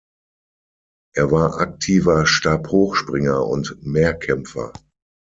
Er 1.13 1.29
war 1.29 1.59
aktiver 1.59 2.25
Stabhochspringer 2.25 3.45
und 3.45 3.77
Mehrkämpfer. 3.83 4.73